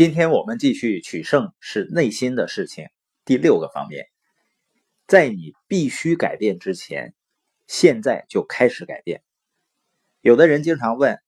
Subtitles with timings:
[0.00, 2.88] 今天我们继续取胜是内心的事情。
[3.26, 4.06] 第六个方面，
[5.06, 7.12] 在你必须改变之前，
[7.66, 9.22] 现在就开始改变。
[10.22, 11.20] 有的人经常问：“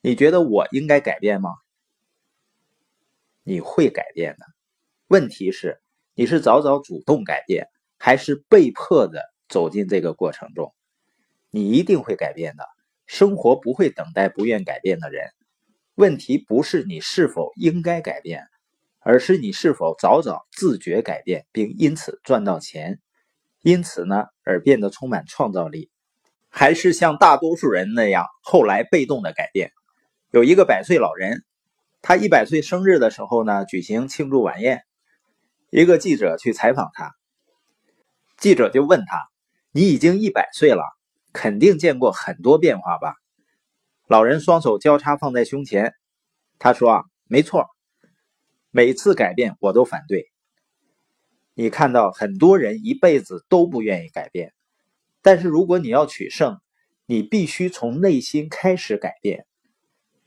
[0.00, 1.50] 你觉得我应该改变吗？”
[3.44, 4.46] 你会改变的。
[5.08, 5.82] 问题是，
[6.14, 10.74] 你是早早主动改变，还是被迫的走进这个过程中？
[11.50, 12.64] 你一定会改变的。
[13.04, 15.34] 生活不会等待不愿改变的人。
[15.96, 18.44] 问题不是你是否应该改变，
[19.00, 23.00] 而是你是否早早自觉改变，并因此赚到钱，
[23.62, 25.90] 因此呢而变得充满创造力，
[26.50, 29.72] 还是像大多数人那样后来被动的改变？
[30.30, 31.46] 有一个百岁老人，
[32.02, 34.82] 他一百岁生日的时候呢举行庆祝晚宴，
[35.70, 37.14] 一个记者去采访他，
[38.36, 39.30] 记者就问他
[39.72, 40.82] ：“你已经一百岁了，
[41.32, 43.14] 肯定见过很多变化吧？”
[44.08, 45.92] 老人双手交叉放在胸前，
[46.60, 47.66] 他说：“啊，没错，
[48.70, 50.30] 每次改变我都反对。
[51.54, 54.54] 你看到很多人一辈子都不愿意改变，
[55.22, 56.60] 但是如果你要取胜，
[57.04, 59.44] 你必须从内心开始改变。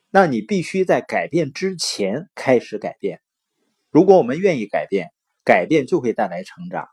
[0.10, 3.22] 那你必须在改变之前开始改变。
[3.92, 5.08] 如果我们愿意改变，
[5.46, 6.84] 改变就会带来成长；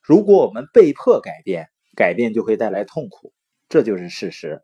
[0.00, 3.34] 如果我们被迫改变，改变就会带来痛苦。
[3.68, 4.62] 这就是事实。”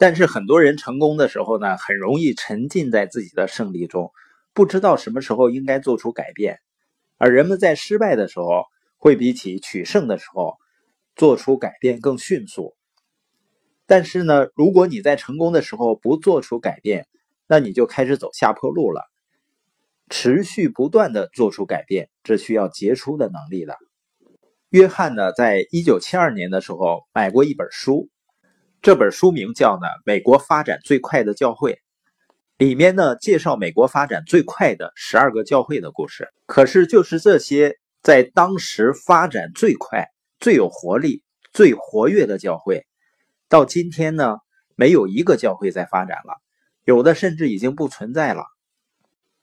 [0.00, 4.12] 但是很多人成功的时候呢，很容易沉浸在自己的胜利中，
[4.54, 6.54] 不知道什么时候应该做出改变；
[7.16, 8.62] 而人们在失败的时候，
[8.96, 10.54] 会比起取胜的时候
[11.16, 12.76] 做出改变更迅速。
[13.86, 17.08] 但是呢，如果你在成功的时候不做出改变，
[17.48, 19.02] 那你就开始走下坡路了。
[20.08, 23.76] 持续不断的做出改变，这需要杰出的能力的。
[24.68, 28.08] 约翰呢，在一九七二年的时候买过一本书。
[28.80, 31.72] 这本书名叫《呢美国发展最快的教会》，
[32.58, 36.28] 里面呢介绍美国发展最快的十二个教会的故事。
[36.46, 40.06] 可是，就是这些在当时发展最快、
[40.38, 42.86] 最有活力、最活跃的教会，
[43.48, 44.36] 到今天呢，
[44.76, 46.40] 没有一个教会在发展了，
[46.84, 48.44] 有的甚至已经不存在了。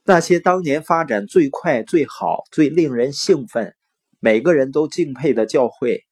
[0.05, 3.75] 那些当年发展最快、最好、最令人兴奋、
[4.21, 6.05] 每个人都敬佩的教会，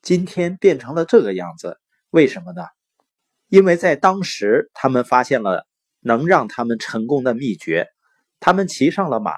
[0.00, 1.76] 今天变成了这个样子。
[2.10, 2.62] 为什么呢？
[3.46, 5.64] 因为在当时，他们发现了
[6.00, 7.86] 能让他们成功的秘诀。
[8.40, 9.36] 他们骑上了马，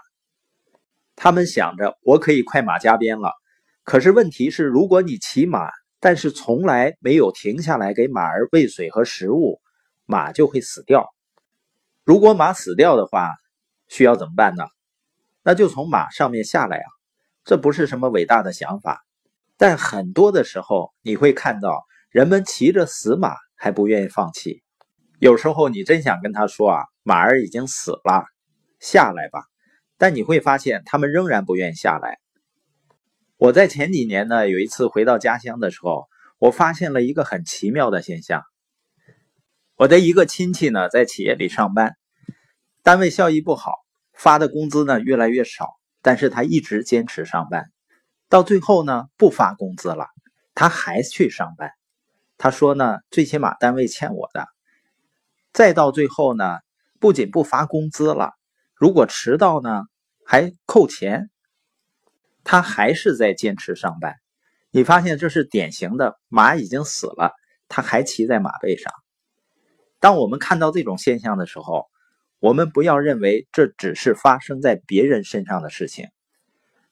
[1.15, 3.31] 他们想着我可以快马加鞭了。
[3.85, 5.69] 可是问题是，如果你骑马，
[6.01, 9.61] 但是从来没有停下来给马儿喂水和食物，
[10.07, 11.07] 马就会死掉。
[12.05, 13.35] 如果马死掉的话，
[13.89, 14.65] 需要怎么办呢？
[15.43, 16.89] 那就从马上面下来啊！
[17.45, 19.03] 这不是什么伟大的想法，
[19.59, 21.85] 但很多的时候你会看到。
[22.13, 24.63] 人们骑着死马还不愿意放弃，
[25.19, 28.27] 有时候你真想跟他说啊，马儿已经死了，
[28.81, 29.45] 下来吧。
[29.97, 32.19] 但你会发现他们仍然不愿意下来。
[33.39, 36.07] 我在前几年呢，有一次回到家乡的时候，
[36.39, 38.43] 我发现了一个很奇妙的现象。
[39.77, 41.97] 我的一个亲戚呢，在企业里上班，
[42.83, 43.73] 单位效益不好，
[44.13, 45.71] 发的工资呢越来越少，
[46.03, 47.73] 但是他一直坚持上班，
[48.29, 50.09] 到最后呢不发工资了，
[50.55, 51.71] 他还去上班。
[52.43, 54.49] 他说呢，最起码单位欠我的。
[55.53, 56.59] 再到最后呢，
[56.99, 58.33] 不仅不发工资了，
[58.75, 59.85] 如果迟到呢，
[60.27, 61.31] 还扣钱。
[62.43, 64.17] 他还是在坚持上班。
[64.73, 67.33] 你发现这是典型的马已经死了，
[67.69, 68.93] 他还骑在马背上。
[70.01, 71.87] 当我们看到这种现象的时候，
[72.41, 76.09] 我们不要认为这只是发生在别人身上的事情。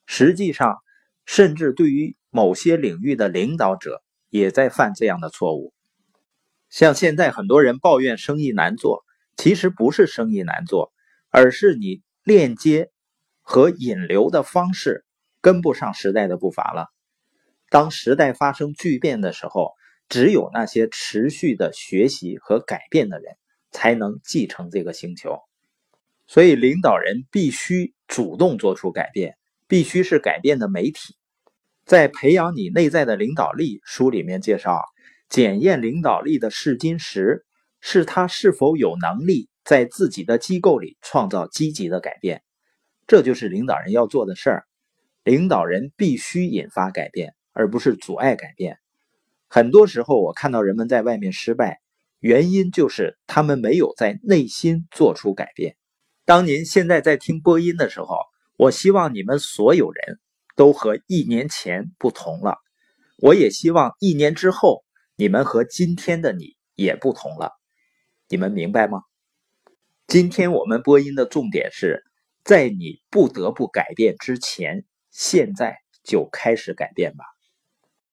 [0.06, 0.76] 实际上，
[1.26, 4.00] 甚至对于某些领域的领导者。
[4.30, 5.74] 也在犯这样的错误，
[6.70, 9.04] 像现在很多人抱怨生意难做，
[9.36, 10.92] 其实不是生意难做，
[11.28, 12.90] 而是你链接
[13.42, 15.04] 和引流的方式
[15.40, 16.86] 跟不上时代的步伐了。
[17.68, 19.72] 当时代发生巨变的时候，
[20.08, 23.36] 只有那些持续的学习和改变的人，
[23.70, 25.38] 才能继承这个星球。
[26.26, 29.36] 所以，领导人必须主动做出改变，
[29.66, 31.16] 必须是改变的媒体。
[31.90, 34.84] 在培养你内在的领导力书里面介绍，
[35.28, 37.44] 检验领导力的试金石
[37.80, 42.44] 是他是否有能力在自己的机构里创造积极的改变。
[43.08, 44.64] 这就是领导人要做的事儿。
[45.24, 48.78] 领导人必须引发改变，而不是阻碍改变。
[49.48, 51.80] 很多时候，我看到人们在外面失败，
[52.20, 55.74] 原因就是他们没有在内心做出改变。
[56.24, 58.16] 当您现在在听播音的时候，
[58.56, 60.20] 我希望你们所有人。
[60.56, 62.58] 都和一年前不同了，
[63.18, 64.84] 我也希望一年之后
[65.16, 67.52] 你们和今天的你也不同了，
[68.28, 69.02] 你们明白吗？
[70.06, 72.02] 今天我们播音的重点是
[72.42, 77.24] 在你不得不改变之前，现在就开始改变吧。